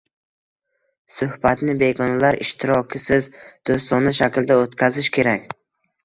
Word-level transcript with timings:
Suhbatni 1.15 1.75
begonalar 1.83 2.37
ishtirokisiz, 2.45 3.27
do‘stona 3.71 4.15
shaklda 4.21 4.57
o‘tkazish 4.63 5.11
kerak. 5.19 5.47